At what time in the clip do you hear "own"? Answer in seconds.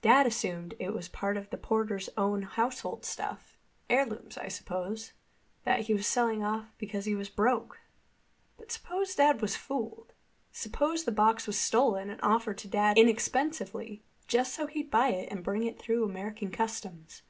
2.16-2.42